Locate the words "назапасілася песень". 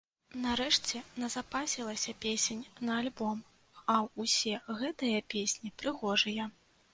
1.23-2.63